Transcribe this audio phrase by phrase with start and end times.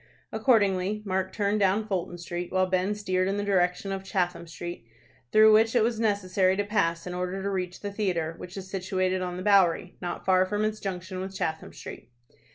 [0.31, 4.87] Accordingly Mark turned down Fulton Street, while Ben steered in the direction of Chatham Street,
[5.31, 8.67] through which it was necessary to pass in order to reach the theatre, which is
[8.67, 12.09] situated on the Bowery, not far from its junction with Chatham Street.